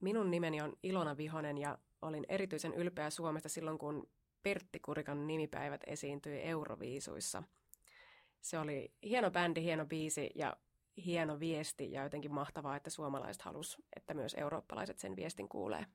[0.00, 4.10] Minun nimeni on Ilona Vihonen ja olin erityisen ylpeä Suomesta silloin, kun
[4.42, 7.42] Pertti Kurikan nimipäivät esiintyi Euroviisuissa.
[8.40, 10.56] Se oli hieno bändi, hieno biisi ja
[11.04, 15.86] hieno viesti ja jotenkin mahtavaa, että suomalaiset halus, että myös eurooppalaiset sen viestin kuulee.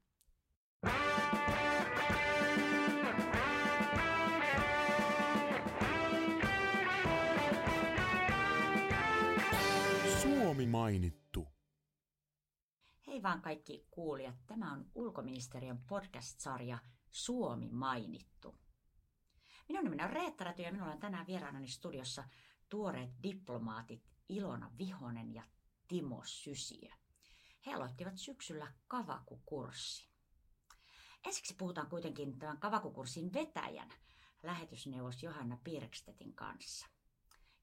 [10.22, 11.48] Suomi mainittu.
[13.14, 16.77] Hei vaan kaikki kuulijat, tämä on ulkoministeriön podcast-sarja
[17.12, 18.55] Suomi mainittu.
[19.70, 22.23] Minun nimeni on Reetta Räty ja minulla on tänään vieraanani studiossa
[22.70, 25.44] tuoreet diplomaatit Ilona Vihonen ja
[25.88, 26.90] Timo Sysiö.
[27.66, 30.09] He aloittivat syksyllä kavakukurssin.
[31.26, 33.90] Ensiksi puhutaan kuitenkin tämän kavakukurssin vetäjän
[34.43, 36.88] lähetysneuvos Johanna Pirkstetin kanssa.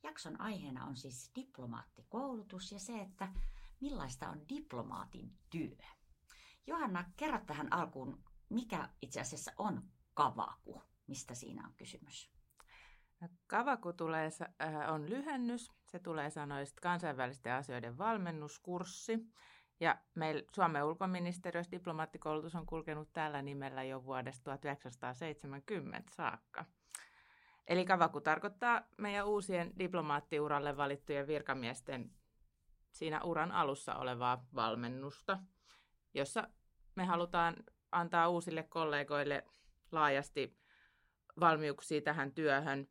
[0.03, 3.29] Jakson aiheena on siis diplomaattikoulutus ja se, että
[3.81, 5.77] millaista on diplomaatin työ.
[6.67, 9.83] Johanna, kerro tähän alkuun, mikä itse asiassa on
[10.15, 10.83] kavaku?
[11.07, 12.31] Mistä siinä on kysymys?
[13.47, 14.31] Kavaku tulee,
[14.63, 15.73] äh, on lyhennys.
[15.87, 19.19] Se tulee sanoista kansainvälisten asioiden valmennuskurssi.
[19.81, 26.65] Ja meillä Suomen ulkoministeriössä diplomaattikoulutus on kulkenut tällä nimellä jo vuodesta 1970 saakka.
[27.67, 32.11] Eli kavaku tarkoittaa meidän uusien diplomaattiuralle valittujen virkamiesten
[32.93, 35.39] siinä uran alussa olevaa valmennusta,
[36.15, 36.49] jossa
[36.95, 37.57] me halutaan
[37.93, 39.45] antaa uusille kollegoille
[39.93, 40.59] laajasti
[41.41, 42.89] valmiuksia tähän työhön.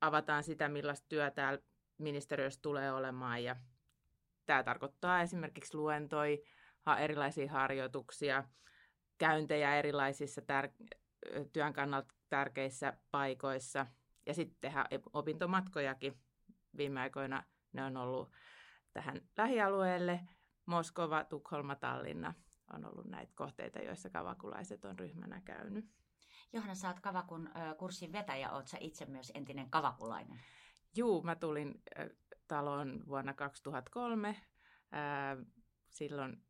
[0.00, 1.60] Avataan sitä, millaista työ täällä
[1.98, 3.56] ministeriössä tulee olemaan ja
[4.46, 6.42] tämä tarkoittaa esimerkiksi luentoi,
[6.98, 8.44] erilaisia harjoituksia,
[9.18, 10.96] käyntejä erilaisissa tär-
[11.52, 13.86] työn kannalta tärkeissä paikoissa
[14.26, 16.20] ja sitten tehdä opintomatkojakin.
[16.76, 18.32] Viime aikoina ne on ollut
[18.98, 20.20] tähän lähialueelle.
[20.66, 22.34] Moskova, Tukholma, Tallinna
[22.72, 25.84] on ollut näitä kohteita, joissa kavakulaiset on ryhmänä käynyt.
[26.52, 30.40] Johanna, sä oot Kavakun kurssin vetäjä, oot sä itse myös entinen kavakulainen?
[30.96, 31.82] Juu, mä tulin
[32.48, 34.36] taloon vuonna 2003.
[35.88, 36.44] Silloin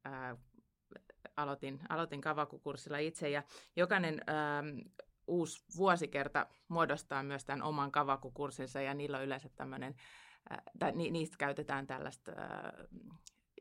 [1.37, 3.43] aloitin, aloitin kavakukurssilla itse ja
[3.77, 4.21] jokainen
[5.27, 9.95] uusi vuosikerta muodostaa myös tämän oman kavakukurssinsa ja niillä on yleensä tämmöinen
[10.79, 12.33] tai niistä käytetään tällaista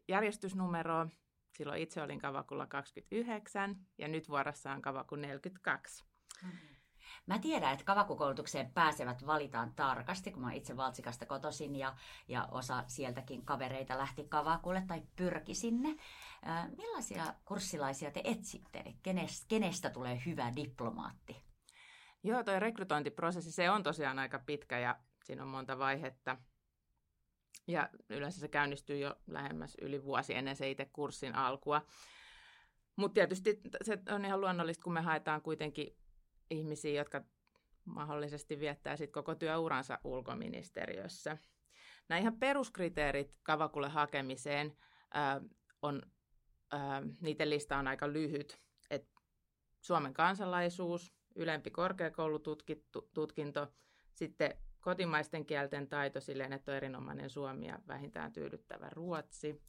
[0.07, 1.07] järjestysnumeroa.
[1.57, 6.05] Silloin itse olin Kavakulla 29 ja nyt vuorossa on Kavaku 42.
[6.43, 6.77] Mm-hmm.
[7.25, 11.95] Mä tiedän, että kavakukoulutukseen pääsevät valitaan tarkasti, kun mä itse Valtsikasta kotosin ja,
[12.27, 15.95] ja osa sieltäkin kavereita lähti kavakulle tai pyrki sinne.
[16.77, 18.83] Millaisia kurssilaisia te etsitte?
[19.03, 21.43] Kenestä, kenestä tulee hyvä diplomaatti?
[22.23, 26.37] Joo, toi rekrytointiprosessi, se on tosiaan aika pitkä ja siinä on monta vaihetta.
[27.67, 31.81] Ja yleensä se käynnistyy jo lähemmäs yli vuosi ennen se itse kurssin alkua.
[32.95, 35.97] Mutta tietysti se on ihan luonnollista, kun me haetaan kuitenkin
[36.49, 37.23] ihmisiä, jotka
[37.85, 41.37] mahdollisesti viettää sit koko työuransa ulkoministeriössä.
[42.09, 44.77] Nämä ihan peruskriteerit kavakulle hakemiseen
[45.15, 45.41] äh,
[45.81, 46.01] on,
[46.73, 48.61] äh, niiden lista on aika lyhyt.
[48.89, 49.07] Et
[49.81, 53.73] Suomen kansalaisuus, ylempi korkeakoulututkinto,
[54.13, 54.57] sitten
[54.87, 59.61] kotimaisten kielten taito silleen, että on erinomainen suomi ja vähintään tyydyttävä ruotsi.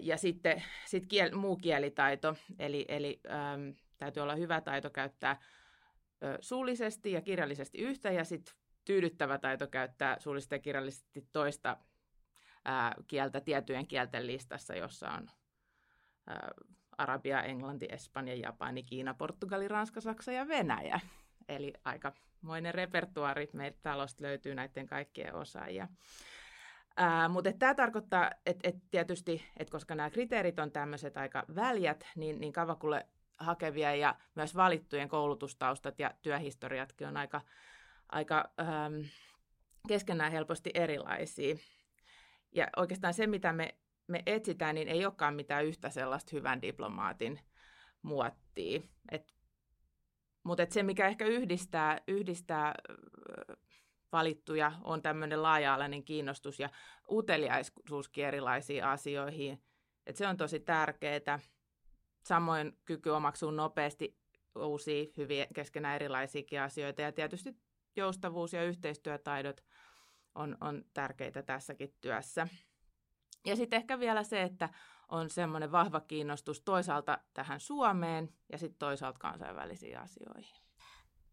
[0.00, 5.40] Ja sitten sit kiel, muu kielitaito, eli, eli äm, täytyy olla hyvä taito käyttää
[6.24, 8.54] ö, suullisesti ja kirjallisesti yhtä, ja sitten
[8.84, 11.76] tyydyttävä taito käyttää suullisesti ja kirjallisesti toista
[12.64, 15.30] ää, kieltä tiettyjen kielten listassa, jossa on
[16.26, 16.50] ää,
[16.98, 21.00] Arabia, Englanti, Espanja, Japani, Kiina, Portugali, Ranska, Saksa ja Venäjä.
[21.48, 25.88] Eli aikamoinen repertuari meiltä talosta löytyy näiden kaikkien osaajia.
[26.96, 32.06] Ää, mutta tämä tarkoittaa, että et tietysti, että koska nämä kriteerit on tämmöiset aika väljät,
[32.16, 33.06] niin, niin Kavakulle
[33.38, 37.40] hakevia ja myös valittujen koulutustaustat ja työhistoriatkin on aika,
[38.08, 39.00] aika ähm,
[39.88, 41.56] keskenään helposti erilaisia.
[42.52, 43.74] Ja oikeastaan se, mitä me,
[44.06, 47.40] me etsitään, niin ei olekaan mitään yhtä sellaista hyvän diplomaatin
[48.02, 48.80] muottia.
[49.10, 49.32] Et
[50.44, 52.74] mutta se, mikä ehkä yhdistää, yhdistää
[54.12, 56.70] valittuja, on tämmöinen laaja-alainen kiinnostus ja
[57.10, 59.62] uteliaisuuskin erilaisiin asioihin.
[60.06, 61.38] Et se on tosi tärkeää.
[62.24, 64.18] Samoin kyky omaksua nopeasti
[64.56, 67.02] uusia, hyviä keskenään erilaisiakin asioita.
[67.02, 67.56] Ja tietysti
[67.96, 69.64] joustavuus ja yhteistyötaidot
[70.34, 72.48] on, on tärkeitä tässäkin työssä.
[73.46, 74.68] Ja sitten ehkä vielä se, että
[75.08, 80.62] on semmoinen vahva kiinnostus toisaalta tähän Suomeen ja sitten toisaalta kansainvälisiin asioihin.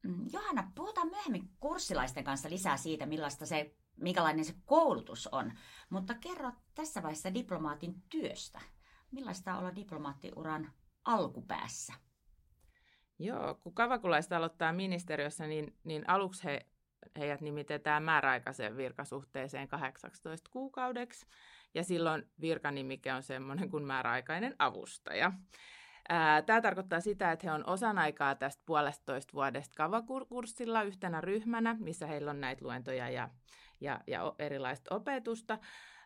[0.04, 5.51] Mm, Johanna, puhutaan myöhemmin kurssilaisten kanssa lisää siitä, millaista se, minkälainen se koulutus on.
[5.89, 8.62] Mutta kerro tässä vaiheessa diplomaatin työstä.
[9.12, 10.74] millaista olla diplomaattiuran
[11.06, 11.94] alkupäässä?
[13.19, 16.66] Joo, kun kavakulaiset aloittaa ministeriössä, niin, niin aluksi he,
[17.18, 21.25] heidät nimitetään määräaikaiseen virkasuhteeseen 18 kuukaudeksi,
[21.74, 25.31] ja silloin virkanimike on semmoinen kuin määräaikainen avustaja.
[26.45, 32.07] Tämä tarkoittaa sitä, että he on osan aikaa tästä puolestoista vuodesta kavakurssilla yhtenä ryhmänä, missä
[32.07, 33.30] heillä on näitä luentoja ja,
[33.81, 35.60] ja, ja erilaista opetusta.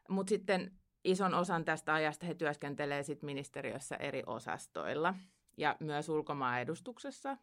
[0.09, 0.71] Mutta sitten
[1.03, 5.13] ison osan tästä ajasta he työskentelee sit ministeriössä eri osastoilla.
[5.57, 7.37] Ja myös ulkomaan edustuksessa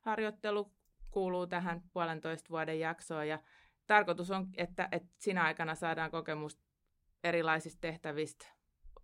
[0.00, 0.72] harjoittelu
[1.10, 3.28] kuuluu tähän puolentoista vuoden jaksoon.
[3.28, 3.38] Ja
[3.86, 6.65] tarkoitus on, että, että siinä aikana saadaan kokemusta
[7.28, 8.46] erilaisista tehtävistä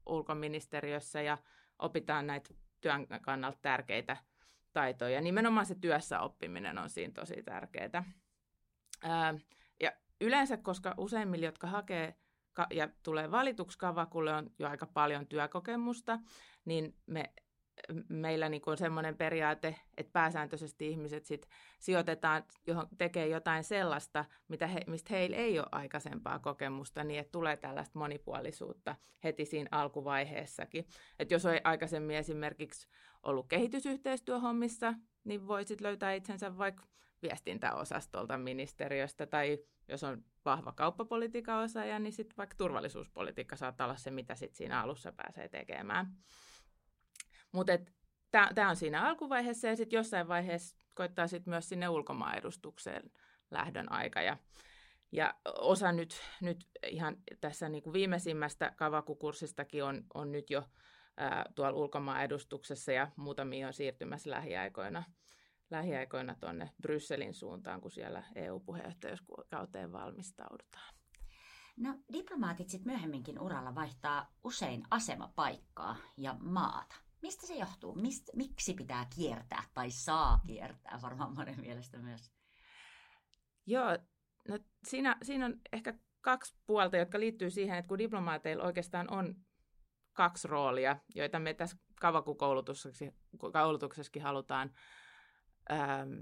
[0.07, 1.39] ulkoministeriössä ja
[1.79, 4.17] opitaan näitä työn kannalta tärkeitä
[4.73, 5.21] taitoja.
[5.21, 8.05] Nimenomaan se työssä oppiminen on siinä tosi tärkeää.
[9.81, 12.15] ja yleensä, koska useimmilla, jotka hakee
[12.71, 16.19] ja tulee valituksi kavakulle, on jo aika paljon työkokemusta,
[16.65, 17.33] niin me
[18.09, 21.49] meillä niin on semmoinen periaate, että pääsääntöisesti ihmiset sit
[21.79, 27.33] sijoitetaan, johon tekee jotain sellaista, mitä he, mistä heillä ei ole aikaisempaa kokemusta, niin että
[27.33, 30.87] tulee tällaista monipuolisuutta heti siinä alkuvaiheessakin.
[31.19, 32.89] Että jos on aikaisemmin esimerkiksi
[33.23, 36.85] ollut kehitysyhteistyöhommissa, niin voisit löytää itsensä vaikka
[37.23, 39.59] viestintäosastolta ministeriöstä, tai
[39.89, 44.83] jos on vahva kauppapolitiikan osaaja, niin sitten vaikka turvallisuuspolitiikka saattaa olla se, mitä sitten siinä
[44.83, 46.07] alussa pääsee tekemään.
[47.53, 47.73] Mutta
[48.55, 53.11] tämä on siinä alkuvaiheessa ja sitten jossain vaiheessa koittaa sitten myös sinne ulkomaanedustukseen
[53.51, 54.23] lähdön aika.
[54.23, 54.37] Ja,
[55.13, 60.63] ja osa nyt, nyt ihan tässä niin kuin viimeisimmästä kavakukurssistakin on, on nyt jo
[61.17, 65.05] ää, tuolla ulkomaanedustuksessa ja muutamia on siirtymässä lähiaikoina
[65.73, 70.95] lähiaikoina tuonne Brysselin suuntaan, kun siellä EU-puheenjohtajuuskauteen valmistaudutaan.
[71.77, 76.97] No diplomaatit sitten myöhemminkin uralla vaihtaa usein asemapaikkaa ja maata.
[77.23, 77.95] Mistä se johtuu?
[77.95, 82.33] Mist, miksi pitää kiertää tai saa kiertää varmaan monen mielestä myös?
[83.67, 83.99] Joo,
[84.49, 89.35] no siinä, siinä on ehkä kaksi puolta, jotka liittyy siihen, että kun diplomaateilla oikeastaan on
[90.13, 94.73] kaksi roolia, joita me tässä kavakukoulutuksessakin halutaan
[95.73, 96.13] ähm,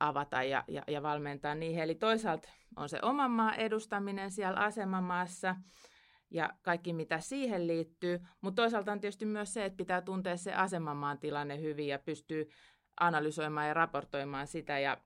[0.00, 1.82] avata ja, ja, ja valmentaa niihin.
[1.82, 5.56] Eli toisaalta on se oman maan edustaminen siellä asemamaassa–
[6.30, 8.20] ja kaikki mitä siihen liittyy.
[8.40, 12.48] Mutta toisaalta on tietysti myös se, että pitää tuntea se asemamaan tilanne hyvin ja pystyy
[13.00, 14.78] analysoimaan ja raportoimaan sitä.
[14.78, 14.98] Ja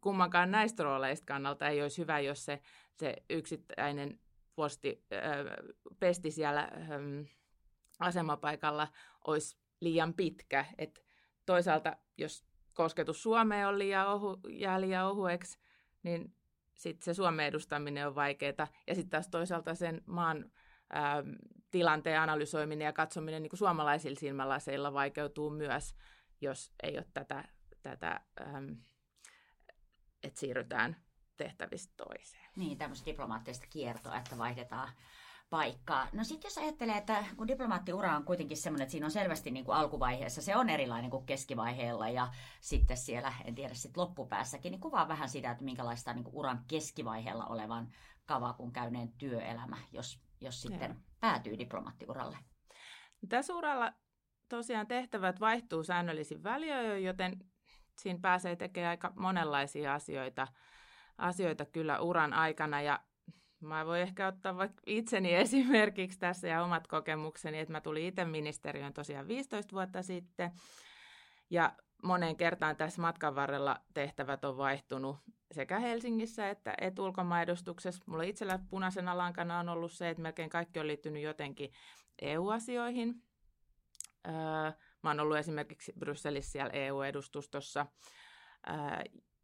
[0.00, 2.60] kummankaan näistä rooleista kannalta ei olisi hyvä, jos se,
[2.96, 4.20] se yksittäinen
[4.54, 5.66] posti, äh,
[6.00, 7.30] pesti siellä äh,
[7.98, 8.88] asemapaikalla
[9.26, 10.64] olisi liian pitkä.
[10.78, 11.04] Et
[11.46, 15.58] toisaalta, jos kosketus Suomeen on liian ohu, jää liian ohueksi,
[16.02, 16.34] niin
[16.76, 18.68] sitten se Suomen edustaminen on vaikeaa.
[18.86, 20.50] Ja sitten taas toisaalta sen maan
[20.94, 21.30] Ähm,
[21.70, 25.94] tilanteen analysoiminen ja katsominen niin kuin suomalaisilla silmälaseilla vaikeutuu myös,
[26.40, 27.44] jos ei ole tätä,
[27.82, 28.72] tätä ähm,
[30.22, 30.96] että siirrytään
[31.36, 32.50] tehtävistä toiseen.
[32.56, 34.92] Niin, tämmöistä diplomaattista kiertoa, että vaihdetaan
[35.50, 36.08] paikkaa.
[36.12, 39.64] No sitten jos ajattelee, että kun diplomaattiura on kuitenkin semmoinen, että siinä on selvästi niin
[39.64, 42.28] kuin alkuvaiheessa, se on erilainen kuin keskivaiheella ja
[42.60, 46.64] sitten siellä, en tiedä, sitten loppupäässäkin, niin kuvaa vähän sitä, että minkälaista niin kuin uran
[46.68, 47.88] keskivaiheella olevan
[48.26, 51.00] kavakun käyneen työelämä, jos jos sitten Joo.
[51.20, 52.38] päätyy diplomaattiuralle?
[53.28, 53.92] Tässä uralla
[54.48, 57.38] tosiaan tehtävät vaihtuu säännöllisin väliöin, joten
[57.98, 60.48] siinä pääsee tekemään aika monenlaisia asioita,
[61.18, 62.82] asioita kyllä uran aikana.
[62.82, 63.00] Ja
[63.60, 68.24] mä voin ehkä ottaa vaikka itseni esimerkiksi tässä ja omat kokemukseni, että mä tulin itse
[68.24, 70.52] ministeriön tosiaan 15 vuotta sitten.
[71.50, 71.72] Ja
[72.02, 75.16] moneen kertaan tässä matkan varrella tehtävät on vaihtunut
[75.52, 78.04] sekä Helsingissä että, että ulkomaedustuksessa.
[78.06, 81.72] Mulla itsellä punaisena lankana on ollut se, että melkein kaikki on liittynyt jotenkin
[82.22, 83.22] EU-asioihin.
[84.28, 84.34] Öö,
[85.02, 87.86] mä oon ollut esimerkiksi Brysselissä siellä EU-edustustossa.
[88.68, 88.74] Öö,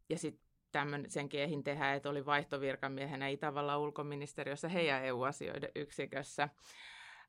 [0.09, 0.42] ja sitten
[0.73, 6.49] tämmöinen senkin ehin tehdä, että oli vaihtovirkamiehenä Itävallan ulkoministeriössä heidän EU-asioiden yksikössä.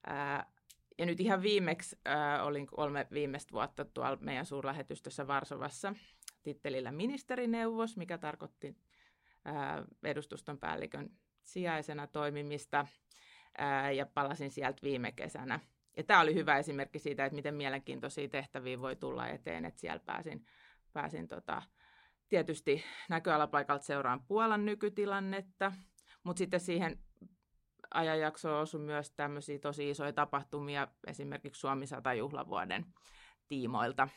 [0.09, 0.55] Öö,
[0.99, 5.95] ja nyt ihan viimeksi äh, olin kolme viimeistä vuotta tuolla meidän suurlähetystössä Varsovassa
[6.43, 8.77] tittelillä ministerineuvos, mikä tarkoitti
[9.47, 11.11] äh, edustuston päällikön
[11.43, 12.87] sijaisena toimimista
[13.61, 15.61] äh, ja palasin sieltä viime kesänä.
[15.97, 20.01] Ja tämä oli hyvä esimerkki siitä, että miten mielenkiintoisia tehtäviä voi tulla eteen, että siellä
[20.07, 20.47] pääsin,
[20.93, 21.63] pääsin tota,
[22.35, 25.73] tietysti näköalapaikalta seuraan Puolan nykytilannetta,
[26.25, 26.99] mutta sitten siihen
[27.95, 32.87] ajanjaksoon osui myös tämmöisiä tosi isoja tapahtumia, esimerkiksi Suomi 100 juhlavuoden
[33.49, 34.09] tiimoilta.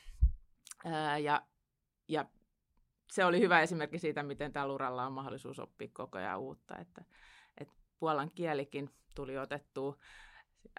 [0.86, 1.42] Ää, ja,
[2.08, 2.26] ja
[3.12, 7.02] se oli hyvä esimerkki siitä, miten tällä uralla on mahdollisuus oppia koko ajan uutta, että,
[7.58, 9.98] että puolan kielikin tuli otettua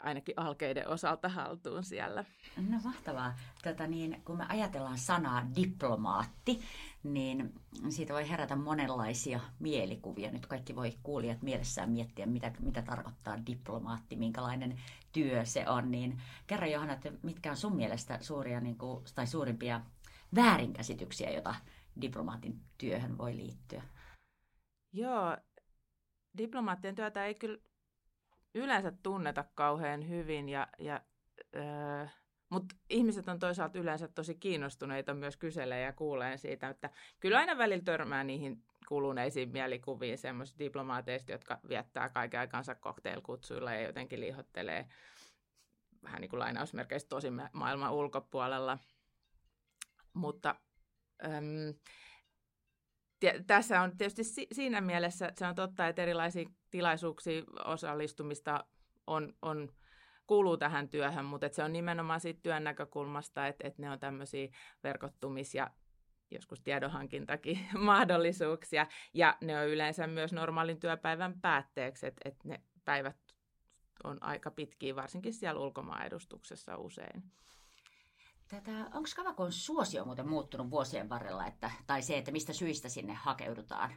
[0.00, 2.24] ainakin alkeiden osalta haltuun siellä.
[2.68, 3.34] No mahtavaa.
[3.62, 6.60] Tätä niin, kun me ajatellaan sanaa diplomaatti,
[7.02, 7.54] niin
[7.88, 10.30] siitä voi herätä monenlaisia mielikuvia.
[10.30, 14.80] Nyt kaikki voi kuulijat mielessään miettiä, mitä, mitä tarkoittaa diplomaatti, minkälainen
[15.12, 15.90] työ se on.
[15.90, 19.80] Niin kerro Johanna, että mitkä on sun mielestä suuria niin kuin, tai suurimpia
[20.34, 21.54] väärinkäsityksiä, joita
[22.00, 23.82] diplomaatin työhön voi liittyä?
[24.92, 25.36] Joo,
[26.38, 27.58] diplomaattien työtä ei kyllä
[28.58, 31.00] yleensä tunneta kauhean hyvin, ja, ja,
[31.56, 32.06] öö,
[32.50, 37.58] mutta ihmiset on toisaalta yleensä tosi kiinnostuneita myös kyselee ja kuulee siitä, että kyllä aina
[37.58, 44.88] välillä törmää niihin kuluneisiin mielikuviin semmoisista diplomaateista, jotka viettää kaiken aikansa cocktailkutsuilla ja jotenkin liihottelee
[46.02, 48.78] vähän niin kuin lainausmerkeistä tosi maailman ulkopuolella.
[50.14, 50.54] Mutta
[51.24, 51.74] äm,
[53.46, 58.64] tässä on tietysti siinä mielessä, se on totta, että erilaisiin tilaisuuksiin osallistumista
[59.06, 59.68] on, on
[60.26, 64.48] kuuluu tähän työhön, mutta se on nimenomaan siitä työn näkökulmasta, että, että ne on tämmöisiä
[64.84, 65.70] verkottumis- ja
[66.30, 73.16] joskus tiedonhankintakin mahdollisuuksia, ja ne on yleensä myös normaalin työpäivän päätteeksi, että, että ne päivät
[74.04, 77.22] on aika pitkiä, varsinkin siellä ulkomaanedustuksessa usein.
[78.48, 83.14] Tätä, onko Kavakon suosio muuten muuttunut vuosien varrella, että, tai se, että mistä syistä sinne
[83.14, 83.94] hakeudutaan?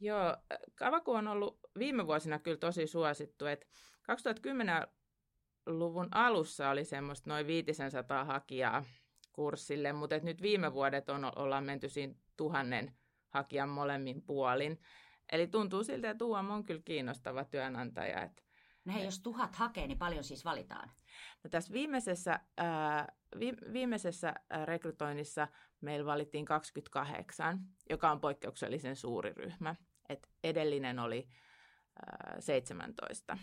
[0.00, 0.36] Joo,
[0.74, 3.46] Kavaku on ollut viime vuosina kyllä tosi suosittu.
[3.46, 3.66] Että
[4.12, 8.84] 2010-luvun alussa oli semmoista noin 500 hakijaa
[9.32, 12.96] kurssille, mutta et nyt viime vuodet on, ollaan menty siinä tuhannen
[13.28, 14.80] hakijan molemmin puolin.
[15.32, 18.22] Eli tuntuu siltä, että UAM on kyllä kiinnostava työnantaja.
[18.22, 18.42] Että
[18.88, 20.90] No hei, jos tuhat hakee, niin paljon siis valitaan?
[21.44, 25.48] No tässä viimeisessä, ää, vi, viimeisessä rekrytoinnissa
[25.80, 29.74] meillä valittiin 28, joka on poikkeuksellisen suuri ryhmä.
[30.08, 31.28] Et edellinen oli
[32.06, 33.38] ää, 17.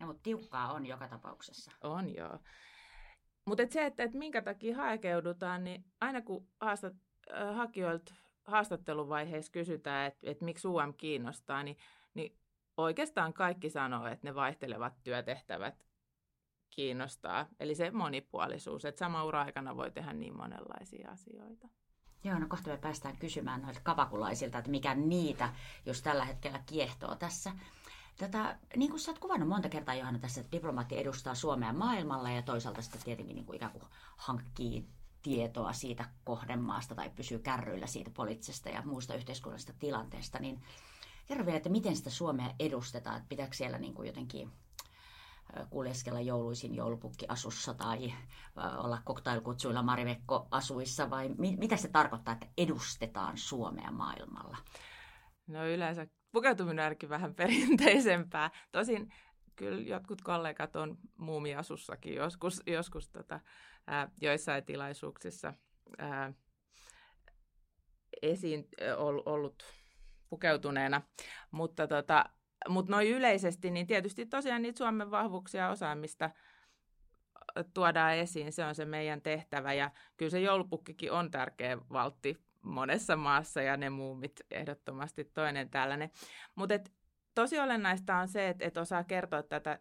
[0.00, 1.72] No, mutta tiukkaa on joka tapauksessa.
[1.80, 2.38] On joo.
[3.44, 6.94] Mutta et se, että et minkä takia hakeudutaan, niin aina kun haastat,
[7.32, 11.76] äh, hakijoilta haastatteluvaiheessa kysytään, että et miksi UM kiinnostaa, niin,
[12.14, 12.38] niin
[12.78, 15.86] oikeastaan kaikki sanoo, että ne vaihtelevat työtehtävät
[16.70, 17.46] kiinnostaa.
[17.60, 21.68] Eli se monipuolisuus, että sama ura-aikana voi tehdä niin monenlaisia asioita.
[22.24, 25.54] Joo, no kohta me päästään kysymään noilta kavakulaisilta, että mikä niitä,
[25.86, 27.52] jos tällä hetkellä kiehtoo tässä.
[28.18, 32.30] Tätä, niin kuin sä oot kuvannut monta kertaa Johanna tässä, että diplomaatti edustaa Suomea maailmalla
[32.30, 33.84] ja toisaalta sitten tietenkin niin kuin ikään kuin
[34.16, 34.88] hankkii
[35.22, 40.62] tietoa siitä kohdemaasta tai pysyy kärryillä siitä poliittisesta ja muusta yhteiskunnallisesta tilanteesta, niin
[41.28, 44.52] kerro että miten sitä Suomea edustetaan, että pitääkö siellä niin kuin jotenkin
[45.70, 48.12] kuljeskella jouluisin joulupukkiasussa tai
[48.76, 54.56] olla koktailkutsuilla Marivekko-asuissa vai mi- mitä se tarkoittaa, että edustetaan Suomea maailmalla?
[55.46, 58.50] No yleensä pukeutuminen onkin vähän perinteisempää.
[58.72, 59.12] Tosin
[59.56, 63.40] kyllä jotkut kollegat on muumiasussakin joskus, joskus tota,
[63.86, 65.54] ää, joissain tilaisuuksissa
[65.98, 66.32] ää,
[68.22, 68.68] esiin
[69.26, 69.62] ollut
[70.30, 71.02] pukeutuneena,
[71.50, 72.24] mutta tota,
[72.68, 76.30] mutta noin yleisesti, niin tietysti tosiaan niitä Suomen vahvuuksia ja osaamista
[77.74, 83.16] tuodaan esiin, se on se meidän tehtävä ja kyllä se joulupukkikin on tärkeä valtti monessa
[83.16, 86.10] maassa ja ne muumit ehdottomasti toinen tällainen.
[86.54, 86.74] Mutta
[87.34, 89.78] tosi olennaista on se, että et osaa kertoa tätä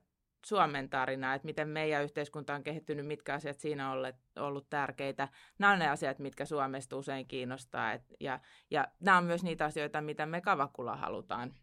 [0.47, 5.27] Suomen tarinaa, että miten meidän yhteiskunta on kehittynyt, mitkä asiat siinä on ollut, tärkeitä.
[5.59, 7.93] Nämä on ne asiat, mitkä Suomesta usein kiinnostaa.
[7.93, 8.39] Et, ja,
[8.71, 11.53] ja nämä on myös niitä asioita, mitä me Kavakulla halutaan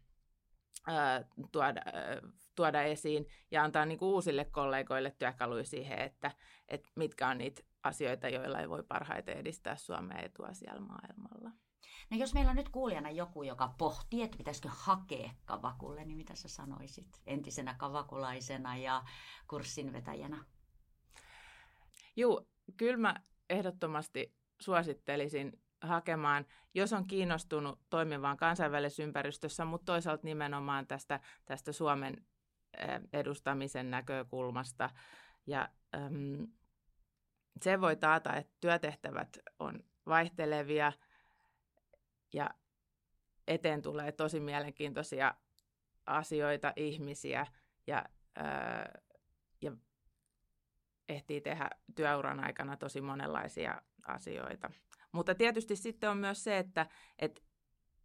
[0.87, 2.21] ää, tuoda, ää,
[2.55, 6.31] tuoda esiin ja antaa niin kuin uusille kollegoille työkaluja siihen, että,
[6.67, 11.51] että mitkä on niitä asioita, joilla ei voi parhaiten edistää Suomea etua siellä maailmalla.
[12.09, 16.35] No jos meillä on nyt kuulijana joku, joka pohtii, että pitäisikö hakea kavakulle, niin mitä
[16.35, 19.03] sä sanoisit entisenä kavakulaisena ja
[19.47, 20.45] kurssinvetäjänä?
[22.15, 22.45] Joo,
[22.77, 23.15] kyllä mä
[23.49, 32.25] ehdottomasti suosittelisin hakemaan, jos on kiinnostunut toimivaan kansainvälisessä ympäristössä, mutta toisaalta nimenomaan tästä, tästä Suomen
[33.13, 34.89] edustamisen näkökulmasta.
[35.47, 35.69] Ja
[37.61, 40.93] se voi taata, että työtehtävät on vaihtelevia
[42.35, 42.49] ja
[43.47, 45.33] eteen tulee tosi mielenkiintoisia
[46.05, 47.47] asioita, ihmisiä
[47.87, 48.99] ja, ää,
[49.61, 49.71] ja
[51.09, 54.69] ehtii tehdä työuran aikana tosi monenlaisia asioita.
[55.11, 56.85] Mutta tietysti sitten on myös se, että,
[57.19, 57.41] että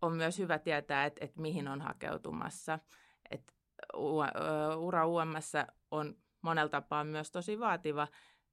[0.02, 2.78] on myös hyvä tietää, että, että mihin on hakeutumassa.
[3.30, 3.52] Että
[4.78, 5.52] ura UMS
[5.90, 8.08] on monella tapaa myös tosi vaativa.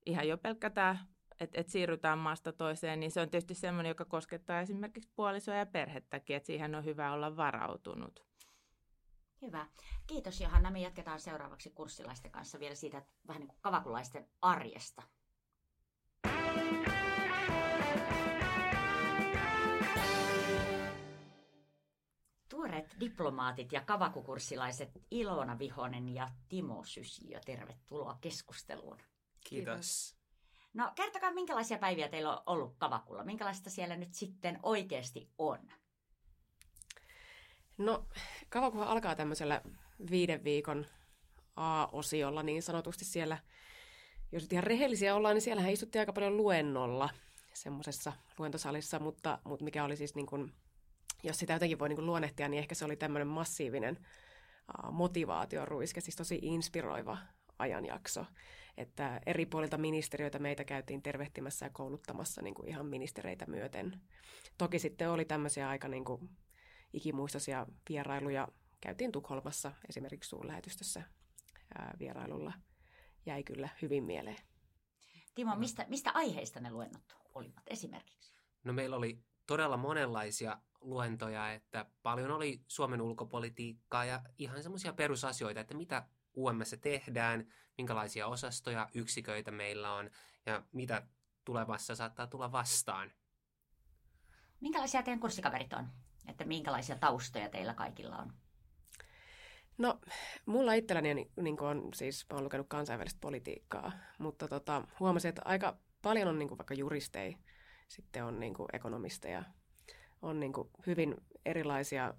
[0.05, 0.98] Ihan jo pelkkä tämä,
[1.39, 5.65] että, että siirrytään maasta toiseen, niin se on tietysti sellainen, joka koskettaa esimerkiksi puolisoa ja
[5.65, 8.27] perhettäkin, että siihen on hyvä olla varautunut.
[9.41, 9.67] Hyvä.
[10.08, 10.72] Kiitos Johanna.
[10.72, 15.03] Me jatketaan seuraavaksi kurssilaisten kanssa vielä siitä vähän niin kuin kavakulaisten arjesta.
[22.50, 28.98] Tuoreet diplomaatit ja kavakukurssilaiset Ilona Vihonen ja Timo Sysjö, tervetuloa keskusteluun.
[29.50, 30.16] Kiitos.
[30.77, 33.24] No kertokaa, minkälaisia päiviä teillä on ollut kavakulla?
[33.24, 35.60] Minkälaista siellä nyt sitten oikeasti on?
[37.77, 38.05] No,
[38.50, 39.62] kavakuha alkaa tämmöisellä
[40.12, 40.86] viiden viikon
[41.55, 43.38] A-osiolla niin sanotusti siellä.
[44.31, 47.10] Jos nyt ihan rehellisiä ollaan, niin siellähän istuttiin aika paljon luennolla
[47.53, 50.53] semmoisessa luentosalissa, mutta, mutta mikä oli siis niin kuin,
[51.24, 54.07] jos sitä jotenkin voi niin kuin luonnehtia, niin ehkä se oli tämmöinen massiivinen
[54.91, 57.17] motivaatioruiske, siis tosi inspiroiva
[57.59, 58.25] ajanjakso.
[58.77, 64.01] Että eri puolilta ministeriöitä meitä käytiin tervehtimässä ja kouluttamassa niin kuin ihan ministereitä myöten.
[64.57, 66.29] Toki sitten oli tämmöisiä aika niin kuin
[66.93, 68.47] ikimuistoisia vierailuja.
[68.81, 71.03] Käytiin Tukholmassa esimerkiksi suurlähetystössä
[71.77, 72.53] ää, vierailulla.
[73.25, 74.37] Jäi kyllä hyvin mieleen.
[75.35, 78.33] Timo, mistä, mistä aiheista ne luennot olivat esimerkiksi?
[78.63, 85.59] No meillä oli todella monenlaisia luentoja, että paljon oli Suomen ulkopolitiikkaa ja ihan semmoisia perusasioita,
[85.59, 86.07] että mitä
[86.38, 90.10] UMS tehdään, minkälaisia osastoja, yksiköitä meillä on
[90.46, 91.08] ja mitä
[91.46, 93.12] tulevassa saattaa tulla vastaan.
[94.62, 95.88] Minkälaisia teidän kurssikaverit on?
[96.27, 98.34] Että minkälaisia taustoja teillä kaikilla on?
[99.77, 100.00] No,
[100.46, 105.41] mulla itselläni niin, niin on, siis mä oon lukenut kansainvälistä politiikkaa, mutta tota, huomasin, että
[105.46, 107.38] aika paljon on niin kuin vaikka juristeja,
[107.88, 109.44] sitten on niin kuin ekonomisteja,
[110.22, 111.15] on niin kuin hyvin
[111.46, 112.13] erilaisia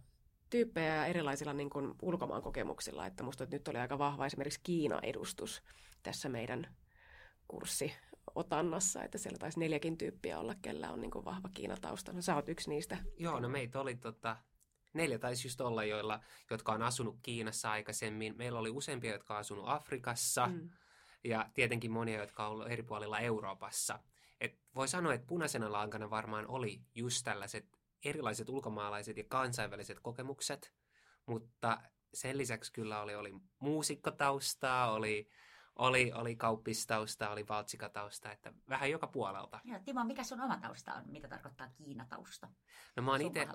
[0.51, 3.07] tyyppejä ja erilaisilla niin kuin ulkomaan kokemuksilla.
[3.07, 5.63] Että musta että nyt oli aika vahva esimerkiksi Kiina-edustus
[6.03, 6.77] tässä meidän
[7.49, 7.93] kurssi
[8.35, 12.13] otannassa, että siellä taisi neljäkin tyyppiä olla, kellä on niin kuin vahva Kiinatausta.
[12.13, 12.99] No sä oot yksi niistä.
[13.17, 14.37] Joo, no meitä oli tota,
[14.95, 18.37] neljä taisi just olla, joilla, jotka on asunut Kiinassa aikaisemmin.
[18.37, 20.71] Meillä oli useampia, jotka on asunut Afrikassa mm.
[21.25, 23.99] ja tietenkin monia, jotka on ollut eri puolilla Euroopassa.
[24.41, 30.75] Et voi sanoa, että punaisena lankana varmaan oli just tällaiset erilaiset ulkomaalaiset ja kansainväliset kokemukset,
[31.27, 31.81] mutta
[32.15, 35.31] sen lisäksi kyllä oli, oli muusikkotaustaa, oli,
[35.77, 39.61] oli, oli kauppistausta, oli valtsikatausta, että vähän joka puolelta.
[39.65, 41.03] Ja Timo, mikä sun oma tausta on?
[41.07, 42.49] Mitä tarkoittaa Kiinatausta?
[42.97, 43.49] No mä, ite,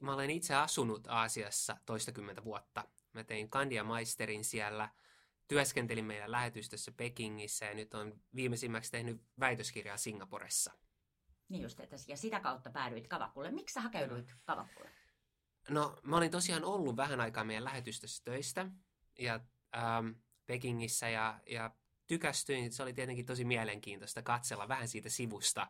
[0.00, 2.84] mä olen itse asunut Aasiassa toistakymmentä vuotta.
[3.12, 4.88] Mä tein kandiamaisterin siellä,
[5.48, 10.72] työskentelin meidän lähetystössä Pekingissä ja nyt on viimeisimmäksi tehnyt väitöskirjaa Singaporessa.
[11.48, 13.50] Niin just, että ja sitä kautta päädyit Kavakulle.
[13.50, 14.90] Miksi sä hakeuduit Kavakulle?
[15.68, 18.70] No, mä olin tosiaan ollut vähän aikaa meidän lähetystössä töistä
[19.18, 19.40] ja
[19.76, 20.08] ähm,
[20.46, 21.70] Pekingissä ja, ja
[22.06, 22.72] tykästyin.
[22.72, 25.66] Se oli tietenkin tosi mielenkiintoista katsella vähän siitä sivusta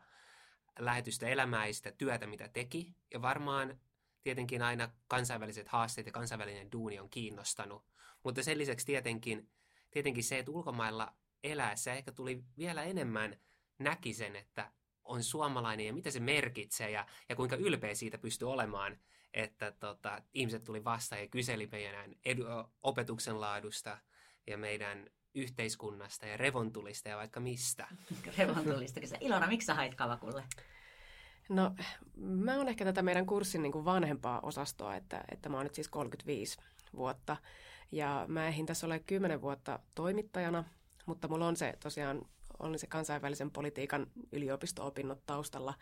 [0.79, 2.95] lähetystä elämää ja sitä työtä, mitä teki.
[3.15, 3.81] Ja varmaan
[4.23, 7.85] tietenkin aina kansainväliset haasteet ja kansainvälinen duuni on kiinnostanut.
[8.23, 9.51] Mutta sen lisäksi tietenkin,
[9.91, 13.41] tietenkin se, että ulkomailla eläessä ehkä tuli vielä enemmän
[13.79, 14.73] näki sen, että
[15.07, 18.99] on suomalainen ja mitä se merkitsee ja, ja kuinka ylpeä siitä pystyy olemaan,
[19.35, 22.45] että tota, ihmiset tuli vastaan ja kyseli meidän edu,
[22.83, 23.99] opetuksen laadusta
[24.47, 27.89] ja meidän yhteiskunnasta ja revontulista ja vaikka mistä.
[28.39, 29.01] revontulista.
[29.21, 30.45] Ilona, miksi sä hait Kavakulle?
[31.49, 31.75] No,
[32.17, 35.75] mä oon ehkä tätä meidän kurssin niin kuin vanhempaa osastoa, että, että mä oon nyt
[35.75, 36.59] siis 35
[36.97, 37.37] vuotta.
[37.93, 40.65] Ja mä ehdin tässä ole 10 vuotta toimittajana,
[41.07, 45.75] mutta mulla on se tosiaan on se kansainvälisen politiikan yliopisto-opinnot taustalla.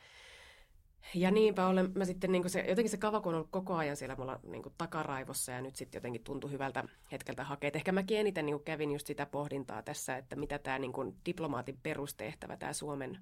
[1.14, 4.16] Ja niinpä olen mä sitten, niin se, jotenkin se kavaku on ollut koko ajan siellä
[4.16, 7.68] mulla niin takaraivossa ja nyt sitten jotenkin tuntui hyvältä hetkeltä hakea.
[7.68, 10.92] Et ehkä mäkin eniten niin kävin just sitä pohdintaa tässä, että mitä tämä niin
[11.26, 13.18] diplomaatin perustehtävä, tämä Suomen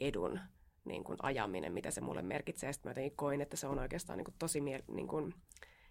[0.00, 0.40] edun
[0.84, 2.72] niin kuin ajaminen, mitä se mulle merkitsee.
[2.72, 5.34] Sitten mä jotenkin koin, että se on oikeastaan niin kuin tosi mie- niin kuin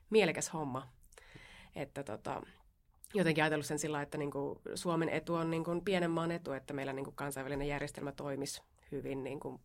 [0.10, 0.88] mielekäs homma.
[1.76, 2.42] Että tota,
[3.16, 6.52] jotenkin ajatellut sen sillä, että niin kuin Suomen etu on niin kuin pienen maan etu,
[6.52, 9.60] että meillä niin kuin kansainvälinen järjestelmä toimisi hyvin, niin kuin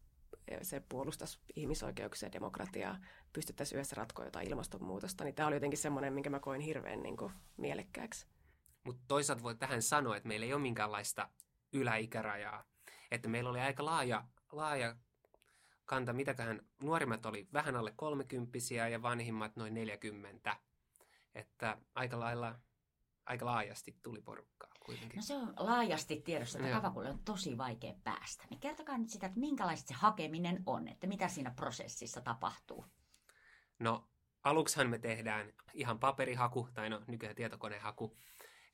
[0.62, 2.98] se puolustaisi ihmisoikeuksia ja demokratiaa,
[3.32, 5.24] pystyttäisiin yhdessä ratkoa jotain ilmastonmuutosta.
[5.24, 8.26] Niin tämä oli jotenkin semmoinen, minkä mä koin hirveän niin kuin mielekkääksi.
[8.84, 11.28] Mutta toisaalta voi tähän sanoa, että meillä ei ole minkäänlaista
[11.72, 12.64] yläikärajaa.
[13.10, 14.96] Että meillä oli aika laaja, laaja
[15.84, 20.56] kanta, mitäköhän nuorimmat oli vähän alle kolmekymppisiä ja vanhimmat noin 40.
[21.34, 22.58] Että aika lailla
[23.31, 25.16] aika laajasti tuli porukkaa kuitenkin.
[25.16, 28.45] No se on laajasti tiedossa, että kavakulle on tosi vaikea päästä.
[28.51, 32.85] Niin kertokaa nyt sitä, että minkälaista se hakeminen on, että mitä siinä prosessissa tapahtuu.
[33.79, 34.09] No
[34.43, 38.16] aluksihan me tehdään ihan paperihaku, tai no nykyään tietokonehaku.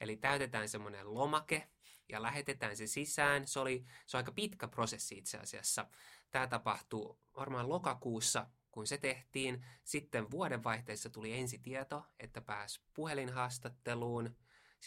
[0.00, 1.68] Eli täytetään semmoinen lomake
[2.08, 3.46] ja lähetetään se sisään.
[3.46, 5.86] Se, oli, se on aika pitkä prosessi itse asiassa.
[6.30, 9.64] Tämä tapahtuu varmaan lokakuussa, kun se tehtiin.
[9.84, 14.36] Sitten vuodenvaihteessa tuli ensitieto, että pääsi puhelinhaastatteluun.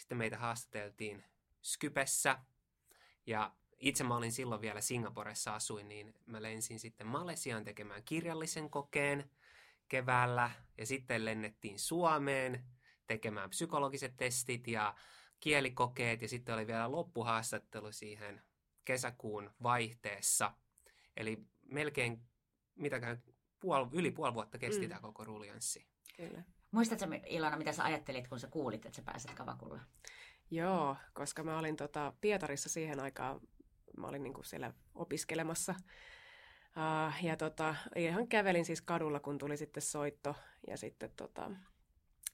[0.00, 1.24] Sitten meitä haastateltiin
[1.62, 2.38] Skypessä.
[3.26, 8.70] Ja itse mä olin silloin vielä Singaporessa asuin, niin mä lensin sitten Malesiaan tekemään kirjallisen
[8.70, 9.30] kokeen
[9.88, 10.50] keväällä.
[10.78, 12.64] Ja sitten lennettiin Suomeen
[13.06, 14.94] tekemään psykologiset testit ja
[15.40, 16.22] kielikokeet.
[16.22, 18.42] Ja sitten oli vielä loppuhaastattelu siihen
[18.84, 20.54] kesäkuun vaihteessa.
[21.16, 22.22] Eli melkein
[22.74, 23.22] mitäkään
[23.60, 24.88] puol, yli puoli vuotta kesti mm.
[24.88, 25.86] tämä koko ruljanssi.
[26.16, 26.44] Kyllä.
[26.70, 29.80] Muistatko Ilona, mitä sä ajattelit, kun sä kuulit, että sä pääset Kavakulle?
[30.50, 33.40] Joo, koska mä olin tota Pietarissa siihen aikaan,
[33.96, 35.74] mä olin niinku siellä opiskelemassa.
[36.76, 40.36] Uh, ja tota, ihan kävelin siis kadulla, kun tuli sitten soitto.
[40.66, 41.50] Ja sitten tota,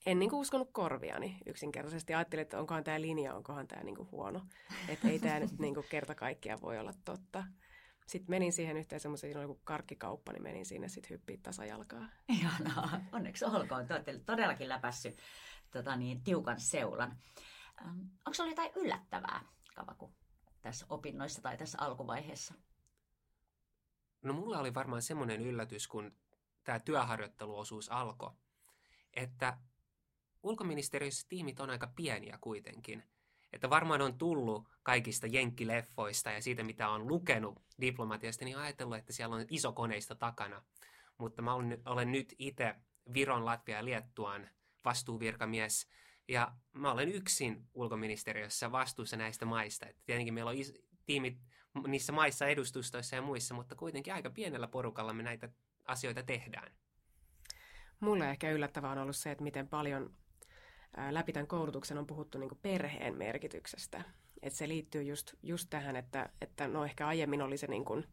[0.06, 2.14] en niinku uskonut korviani yksinkertaisesti.
[2.14, 4.42] Ajattelin, että onkohan tämä linja, onkohan tämä niinku huono.
[4.88, 7.44] Että ei tämä nyt niinku kerta kaikkiaan voi olla totta.
[8.06, 12.08] Sitten menin siihen yhteen semmoiseen, siinä oli joku karkkikauppa, niin menin sinne sitten hyppiä tasajalkaa.
[12.28, 13.86] Ihanaa, onneksi olkoon.
[13.86, 15.18] Te olette todellakin läpässyt
[15.70, 17.18] tota niin, tiukan seulan.
[17.82, 20.14] Ähm, onko se ollut jotain yllättävää, Kavaku,
[20.60, 22.54] tässä opinnoissa tai tässä alkuvaiheessa?
[24.22, 26.16] No mulla oli varmaan semmoinen yllätys, kun
[26.64, 28.30] tämä työharjoitteluosuus alkoi,
[29.14, 29.58] että
[30.42, 33.04] ulkoministeriössä tiimit on aika pieniä kuitenkin.
[33.52, 39.12] Että varmaan on tullut kaikista jenkkileffoista ja siitä, mitä on lukenut diplomatiasta, niin ajatellut, että
[39.12, 40.62] siellä on iso koneista takana.
[41.18, 42.74] Mutta mä olen, olen nyt itse
[43.14, 44.48] Viron, Latvia ja Liettuan
[44.84, 45.88] vastuuvirkamies,
[46.28, 49.86] ja mä olen yksin ulkoministeriössä vastuussa näistä maista.
[49.86, 50.74] Että tietenkin meillä on is-
[51.06, 51.38] tiimit
[51.86, 55.48] niissä maissa edustustoissa ja muissa, mutta kuitenkin aika pienellä porukalla me näitä
[55.84, 56.72] asioita tehdään.
[58.00, 60.14] Mulle ehkä yllättävää on ollut se, että miten paljon
[61.10, 64.04] läpi tämän koulutuksen on puhuttu niin perheen merkityksestä.
[64.42, 68.06] Et se liittyy just, just tähän, että, että no ehkä aiemmin oli se niin kuin,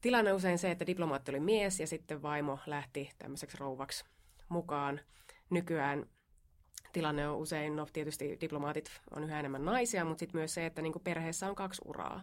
[0.00, 4.04] tilanne usein se, että diplomaatti oli mies ja sitten vaimo lähti tämmöiseksi rouvaksi
[4.48, 5.00] mukaan.
[5.50, 6.06] Nykyään
[6.92, 10.82] tilanne on usein, no tietysti diplomaatit on yhä enemmän naisia, mutta sitten myös se, että
[10.82, 12.22] niin perheessä on kaksi uraa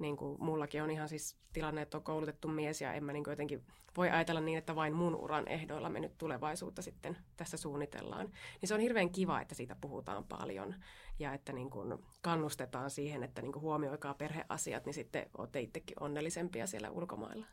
[0.00, 3.24] niin kuin mullakin on ihan siis tilanne, että on koulutettu mies ja en mä niin
[3.24, 3.64] kuin jotenkin
[3.96, 8.26] voi ajatella niin, että vain mun uran ehdoilla me nyt tulevaisuutta sitten tässä suunnitellaan.
[8.60, 10.74] Niin se on hirveän kiva, että siitä puhutaan paljon
[11.18, 15.96] ja että niin kuin kannustetaan siihen, että niin kuin huomioikaa perheasiat, niin sitten olette itsekin
[16.02, 17.46] onnellisempia siellä ulkomailla.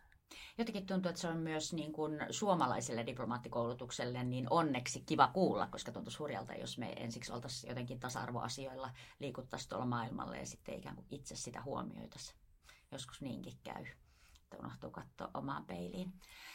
[0.57, 5.91] Jotenkin tuntuu, että se on myös niin kuin suomalaiselle diplomaattikoulutukselle niin onneksi kiva kuulla, koska
[5.91, 11.07] tuntuu hurjalta, jos me ensiksi oltaisiin jotenkin tasa-arvoasioilla liikuttaisiin tuolla maailmalla ja sitten ikään kuin
[11.11, 12.37] itse sitä huomioitaisiin.
[12.91, 13.85] Joskus niinkin käy,
[14.43, 16.13] että unohtuu katsoa omaan peiliin.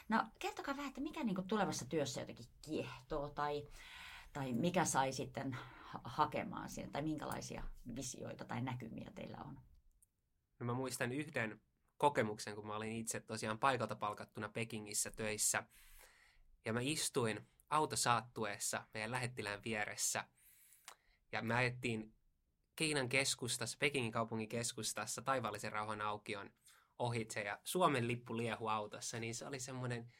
[0.08, 3.68] No kertokaa vähän, että mikä niin tulevassa työssä jotenkin kiehtoo tai,
[4.32, 5.56] tai mikä sai sitten
[6.04, 7.64] hakemaan sinne tai minkälaisia
[7.96, 9.60] visioita tai näkymiä teillä on?
[10.60, 11.60] No mä muistan yhden
[12.02, 15.64] kokemuksen, kun mä olin itse tosiaan paikalta palkattuna Pekingissä töissä.
[16.64, 20.24] Ja mä istuin autosaattueessa meidän lähettilään vieressä.
[21.32, 22.14] Ja me ajettiin
[22.76, 26.50] Kiinan keskustassa, Pekingin kaupungin keskustassa taivaallisen rauhan aukion
[26.98, 30.12] ohitse ja Suomen lippu liehu autossa, niin se oli semmoinen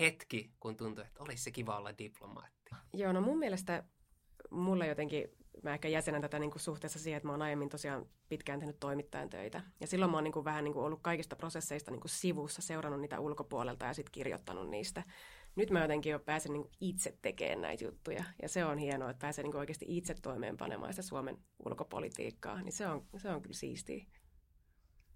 [0.00, 2.70] hetki, kun tuntui, että olisi se kiva olla diplomaatti.
[2.92, 3.84] Joo, no mun mielestä
[4.50, 5.28] mulle jotenkin
[5.62, 8.80] mä ehkä jäsenän tätä niin kuin suhteessa siihen, että mä oon aiemmin tosiaan pitkään tehnyt
[8.80, 9.62] toimittajan töitä.
[9.80, 12.62] Ja silloin mä oon niin kuin vähän niin kuin ollut kaikista prosesseista niin kuin sivussa,
[12.62, 15.02] seurannut niitä ulkopuolelta ja sitten kirjoittanut niistä.
[15.56, 18.24] Nyt mä jotenkin jo pääsen niin kuin itse tekemään näitä juttuja.
[18.42, 22.62] Ja se on hienoa, että pääsee niin kuin oikeasti itse toimeenpanemaan sitä Suomen ulkopolitiikkaa.
[22.62, 24.06] Niin se on, se on kyllä siistiä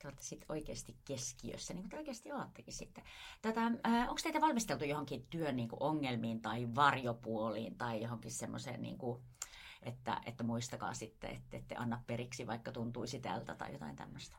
[0.02, 3.04] te olette sitten oikeasti keskiössä, niin kuin te oikeasti olettekin sitten.
[3.42, 8.82] Tätä, äh, onko teitä valmisteltu johonkin työn niin kuin ongelmiin tai varjopuoliin tai johonkin semmoiseen
[8.82, 9.22] niin kuin,
[9.82, 14.36] että, että muistakaa sitten, että ette anna periksi, vaikka tuntuisi tältä tai jotain tämmöistä?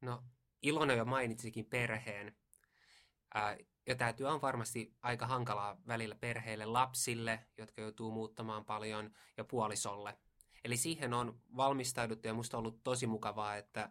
[0.00, 0.22] No,
[0.62, 2.36] Ilona jo mainitsikin perheen.
[3.34, 9.10] Ää, ja tämä työ on varmasti aika hankalaa välillä perheille, lapsille, jotka joutuu muuttamaan paljon,
[9.36, 10.18] ja puolisolle.
[10.64, 13.90] Eli siihen on valmistauduttu ja minusta on ollut tosi mukavaa, että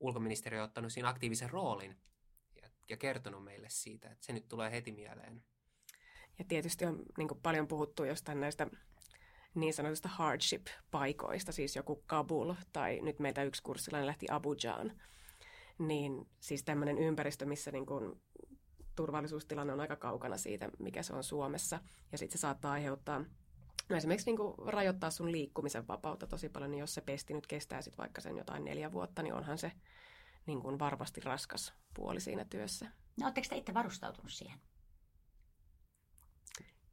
[0.00, 2.00] ulkoministeriö on ottanut siinä aktiivisen roolin
[2.62, 5.44] ja, ja kertonut meille siitä, että se nyt tulee heti mieleen.
[6.38, 8.66] Ja tietysti on niin paljon puhuttu jostain näistä
[9.54, 14.92] niin sanotusta hardship-paikoista, siis joku Kabul tai nyt meitä yksi kurssilainen lähti Abujan,
[15.78, 18.20] niin siis tämmöinen ympäristö, missä niin kuin
[18.96, 21.80] turvallisuustilanne on aika kaukana siitä, mikä se on Suomessa.
[22.12, 23.24] Ja sitten se saattaa aiheuttaa
[23.88, 27.46] no esimerkiksi niin kuin rajoittaa sun liikkumisen vapautta tosi paljon, niin jos se pesti nyt
[27.46, 29.72] kestää sitten vaikka sen jotain neljä vuotta, niin onhan se
[30.46, 32.90] niin kuin varmasti raskas puoli siinä työssä.
[33.20, 34.58] No oletteko te itse varustautunut siihen?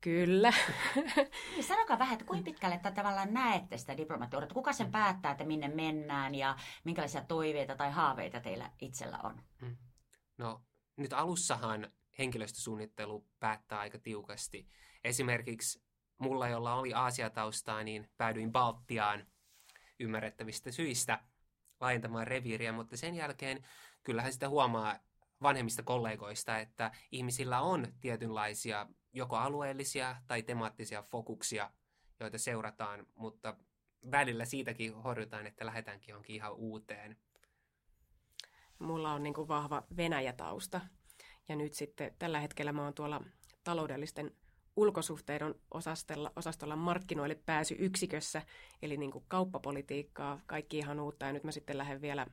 [0.01, 0.53] Kyllä.
[1.51, 4.49] Niin, sanokaa vähän, että kuinka pitkälle te tavallaan näette sitä diplomaattiuraa?
[4.53, 9.43] Kuka sen päättää, että minne mennään ja minkälaisia toiveita tai haaveita teillä itsellä on?
[9.61, 9.77] Mm.
[10.37, 10.61] No
[10.97, 14.67] nyt alussahan henkilöstösuunnittelu päättää aika tiukasti.
[15.03, 15.83] Esimerkiksi
[16.17, 19.27] mulla, jolla oli Aasiataustaa, niin päädyin Baltiaan
[19.99, 21.19] ymmärrettävistä syistä
[21.79, 23.67] laajentamaan reviiriä, mutta sen jälkeen
[24.03, 24.99] kyllähän sitä huomaa
[25.41, 31.71] vanhemmista kollegoista, että ihmisillä on tietynlaisia joko alueellisia tai temaattisia fokuksia,
[32.19, 33.55] joita seurataan, mutta
[34.11, 37.17] välillä siitäkin horjutaan, että lähdetäänkin johonkin ihan uuteen.
[38.79, 40.81] Mulla on niin kuin vahva Venäjä-tausta.
[41.49, 43.23] Ja nyt sitten tällä hetkellä mä oon tuolla
[43.63, 44.31] taloudellisten
[44.75, 48.41] ulkosuhteiden osastolla, osastolla markkinoille pääsy yksikössä,
[48.81, 51.25] eli niin kuin kauppapolitiikkaa, kaikki ihan uutta.
[51.25, 52.27] Ja nyt mä sitten lähden vielä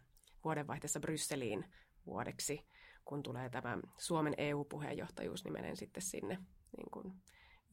[0.45, 1.65] vuodenvaihteessa Brysseliin
[2.07, 2.67] vuodeksi,
[3.05, 6.39] kun tulee tämä Suomen EU-puheenjohtajuus, niin menen sitten sinne
[6.77, 7.15] niin kuin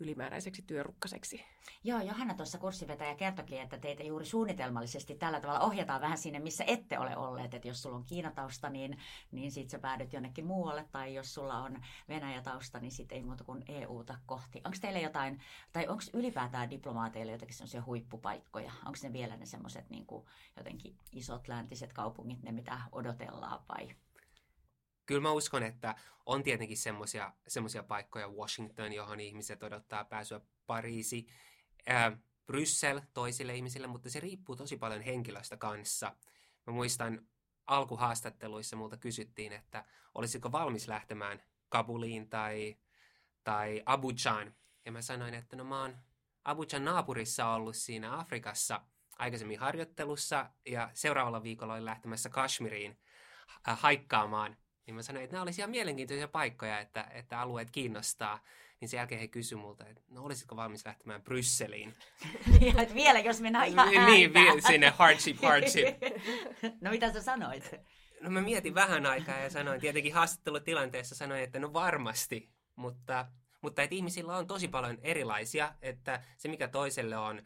[0.01, 1.45] ylimääräiseksi työrukkaseksi.
[1.83, 6.63] Joo, Johanna tuossa kurssivetäjä kertokin, että teitä juuri suunnitelmallisesti tällä tavalla ohjataan vähän sinne, missä
[6.67, 7.53] ette ole olleet.
[7.53, 8.97] Että jos sulla on Kiinatausta, niin,
[9.31, 13.43] niin sit sä päädyt jonnekin muualle, tai jos sulla on Venäjä-tausta, niin sitten ei muuta
[13.43, 14.61] kuin EU-ta kohti.
[14.65, 15.41] Onko teille jotain,
[15.73, 18.71] tai onko ylipäätään diplomaateille jotakin sellaisia huippupaikkoja?
[18.85, 20.05] Onko ne vielä ne semmoiset niin
[20.57, 23.89] jotenkin isot läntiset kaupungit, ne mitä odotellaan vai
[25.11, 25.95] kyllä mä uskon, että
[26.25, 26.77] on tietenkin
[27.47, 31.27] semmoisia paikkoja, Washington, johon ihmiset odottaa pääsyä Pariisi,
[31.87, 36.15] ää, Bryssel toisille ihmisille, mutta se riippuu tosi paljon henkilöstä kanssa.
[36.67, 37.27] Mä muistan
[37.67, 42.77] alkuhaastatteluissa multa kysyttiin, että olisiko valmis lähtemään Kabuliin tai,
[43.43, 44.55] tai Abujan.
[44.85, 45.97] Ja mä sanoin, että no mä oon
[46.43, 48.81] Abujan naapurissa ollut siinä Afrikassa
[49.19, 52.99] aikaisemmin harjoittelussa ja seuraavalla viikolla olin lähtemässä Kashmiriin
[53.63, 54.57] haikkaamaan
[54.91, 58.39] niin mä sanoin, että nämä olisivat ihan mielenkiintoisia paikkoja, että, että alueet kiinnostaa.
[58.81, 61.93] Niin sen jälkeen he kysyivät multa, että no olisitko valmis lähtemään Brysseliin?
[62.75, 65.87] ja, että vielä, jos mennään ihan Niin, vi- sinne hardship, hardship.
[66.81, 67.71] no mitä sä sanoit?
[68.21, 73.25] No mä mietin vähän aikaa ja sanoin, tietenkin haastattelutilanteessa sanoin, että no varmasti, mutta,
[73.61, 77.41] mutta että ihmisillä on tosi paljon erilaisia, että se mikä toiselle on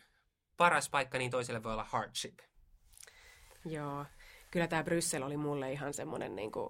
[0.58, 2.40] paras paikka, niin toiselle voi olla hardship.
[3.66, 4.06] Joo,
[4.52, 6.70] kyllä tämä Bryssel oli mulle ihan semmoinen niin kuin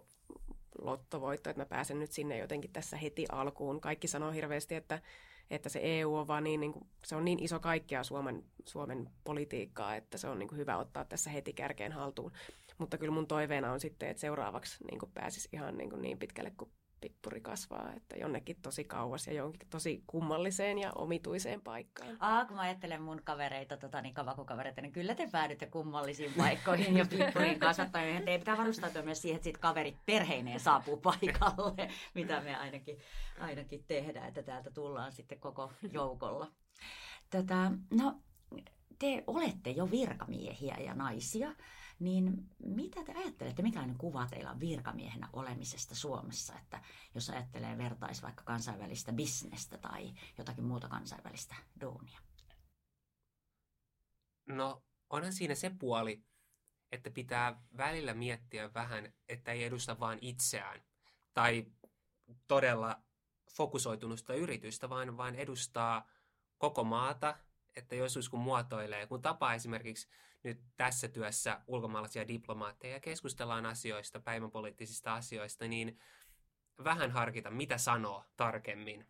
[0.82, 3.82] lottovoitto, että mä pääsen nyt sinne jotenkin tässä heti alkuun.
[3.82, 5.02] Kaikki sanoo hirveästi, että,
[5.50, 9.10] että se EU on vaan niin, niin kuin, se on niin iso kaikkea Suomen, Suomen
[9.24, 12.32] politiikkaa, että se on niin kuin hyvä ottaa tässä heti kärkeen haltuun.
[12.78, 16.20] Mutta kyllä mun toiveena on sitten, että seuraavaksi niin kuin pääsisi ihan niin, kuin niin
[16.20, 16.72] pitkälle kuin
[17.06, 22.18] pippuri kasvaa, että jonnekin tosi kauas ja jonkin tosi kummalliseen ja omituiseen paikkaan.
[22.20, 26.98] Aa, kun mä ajattelen mun kavereita, tota, niin kavakukavereita, niin kyllä te päädytte kummallisiin paikkoihin
[26.98, 28.24] ja pippuriin kasvattajien.
[28.24, 33.00] Teidän pitää varustautua myös siihen, että sit kaverit perheineen saapuu paikalle, mitä me ainakin,
[33.40, 36.52] ainakin tehdään, että täältä tullaan sitten koko joukolla.
[37.30, 38.20] Tätä, no,
[39.00, 41.52] te olette jo virkamiehiä ja naisia.
[42.00, 46.82] Niin mitä te ajattelette, mikälainen kuva teillä on virkamiehenä olemisesta Suomessa, että
[47.16, 52.20] jos ajattelee vertais vaikka kansainvälistä bisnestä tai jotakin muuta kansainvälistä duunia?
[54.46, 56.24] No onhan siinä se puoli,
[56.92, 60.82] että pitää välillä miettiä vähän, että ei edusta vain itseään
[61.34, 61.66] tai
[62.48, 63.02] todella
[63.52, 66.10] fokusoitunutta yritystä, vaan, vaan edustaa
[66.58, 67.38] koko maata,
[67.76, 70.08] että joskus kun muotoilee, kun tapaa esimerkiksi
[70.46, 76.00] nyt tässä työssä ulkomaalaisia diplomaatteja ja keskustellaan asioista, päivänpoliittisista asioista, niin
[76.84, 79.06] vähän harkita, mitä sanoo tarkemmin.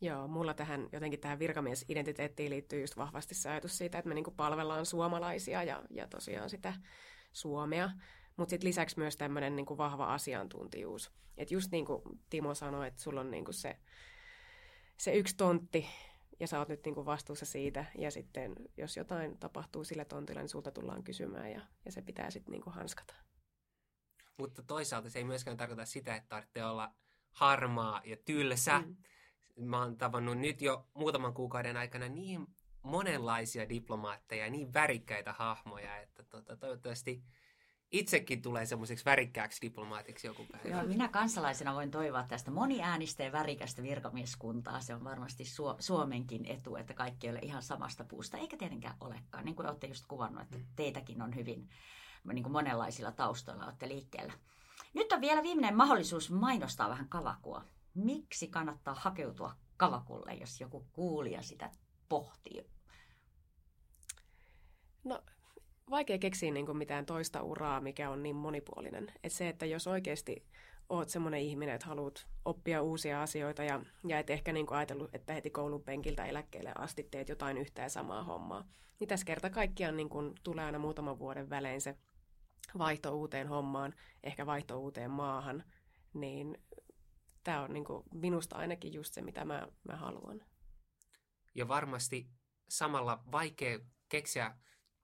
[0.00, 4.30] Joo, mulla tähän jotenkin tähän virkamiesidentiteettiin liittyy just vahvasti se ajatus siitä, että me niinku
[4.30, 6.74] palvellaan suomalaisia ja, ja tosiaan sitä
[7.32, 7.90] Suomea.
[8.36, 11.12] Mutta sitten lisäksi myös tämmöinen niinku vahva asiantuntijuus.
[11.36, 13.76] Että just niin kuin Timo sanoi, että sulla on niinku se,
[14.96, 15.88] se yksi tontti,
[16.42, 20.40] ja sä oot nyt niin kuin vastuussa siitä, ja sitten jos jotain tapahtuu sillä tontilla,
[20.40, 23.14] niin sulta tullaan kysymään, ja, ja se pitää sitten niin kuin hanskata.
[24.38, 26.94] Mutta toisaalta se ei myöskään tarkoita sitä, että tarvitsee olla
[27.30, 28.78] harmaa ja tylsä.
[28.78, 28.96] Mm.
[29.66, 32.46] Mä oon tavannut nyt jo muutaman kuukauden aikana niin
[32.82, 37.24] monenlaisia diplomaatteja, niin värikkäitä hahmoja, että tota, toivottavasti
[37.92, 40.68] itsekin tulee semmoiseksi värikkääksi diplomaatiksi joku päivä.
[40.68, 44.80] Joo, minä kansalaisena voin toivoa tästä moniäänistä ja värikästä virkamieskuntaa.
[44.80, 48.96] Se on varmasti Su- Suomenkin etu, että kaikki ei ole ihan samasta puusta, eikä tietenkään
[49.00, 49.44] olekaan.
[49.44, 51.68] Niin kuin olette just kuvannut, että teitäkin on hyvin
[52.32, 54.32] niin kuin monenlaisilla taustoilla olette liikkeellä.
[54.94, 57.64] Nyt on vielä viimeinen mahdollisuus mainostaa vähän kavakua.
[57.94, 61.70] Miksi kannattaa hakeutua kavakulle, jos joku kuulija sitä
[62.08, 62.66] pohtii?
[65.04, 65.22] No
[65.90, 69.12] vaikea keksiä niin kuin mitään toista uraa, mikä on niin monipuolinen.
[69.24, 70.44] Et se, että jos oikeasti
[70.88, 75.14] oot semmoinen ihminen, että haluat oppia uusia asioita ja, ja et ehkä niin kuin ajatellut,
[75.14, 78.68] että heti koulun penkiltä eläkkeelle asti teet jotain yhtä ja samaa hommaa.
[79.00, 81.96] Niin tässä kerta kaikkiaan niin kuin tulee aina muutaman vuoden välein se
[82.78, 85.64] vaihto uuteen hommaan, ehkä vaihto uuteen maahan,
[86.14, 86.58] niin
[87.44, 90.40] tämä on niin kuin minusta ainakin just se, mitä mä, mä haluan.
[91.54, 92.28] Ja varmasti
[92.68, 94.56] samalla vaikea keksiä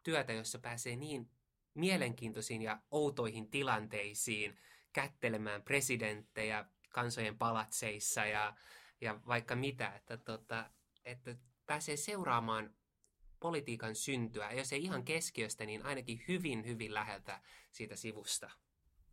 [0.08, 1.30] työtä, jossa pääsee niin
[1.74, 4.58] mielenkiintoisiin ja outoihin tilanteisiin,
[4.92, 8.56] kättelemään presidenttejä kansojen palatseissa ja,
[9.00, 10.70] ja vaikka mitä, että, tota,
[11.04, 12.74] että pääsee seuraamaan
[13.40, 17.40] politiikan syntyä, jos ei ihan keskiöstä, niin ainakin hyvin, hyvin läheltä
[17.70, 18.50] siitä sivusta.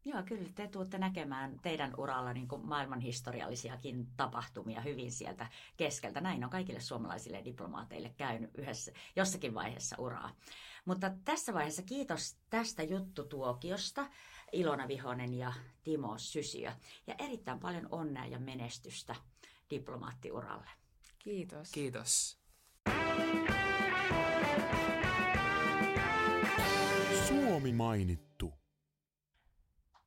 [0.06, 6.22] Joo, kyllä te tuutte näkemään teidän uralla niin kuin maailman historiallisiakin tapahtumia hyvin sieltä keskeltä.
[6.22, 10.32] Näin on kaikille suomalaisille diplomaateille käynyt yhdessä, jossakin vaiheessa uraa.
[10.86, 14.10] Mutta tässä vaiheessa kiitos tästä juttutuokiosta
[14.52, 16.72] Ilona Vihonen ja Timo Sysiö.
[17.08, 19.16] Ja erittäin paljon onnea ja menestystä
[19.70, 20.70] diplomaattiuralle.
[21.20, 21.72] Kiitos.
[21.72, 22.40] Kiitos.
[27.28, 28.65] Suomi mainittu.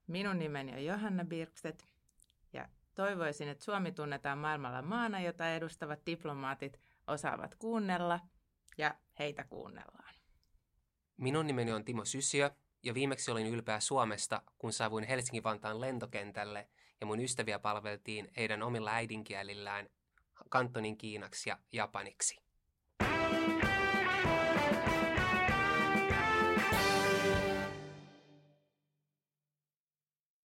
[0.08, 1.82] Minun nimeni on Johanna Birkstedt
[2.52, 8.20] ja toivoisin, että Suomi tunnetaan maailmalla maana, jota edustavat diplomaatit osaavat kuunnella
[8.78, 10.14] ja heitä kuunnellaan.
[11.16, 12.50] Minun nimeni on Timo Sysiö
[12.82, 16.68] ja viimeksi olin ylpeä Suomesta, kun saavuin Helsingin-Vantaan lentokentälle
[17.00, 19.88] ja mun ystäviä palveltiin heidän omilla äidinkielillään
[20.48, 22.47] kantonin kiinaksi ja japaniksi.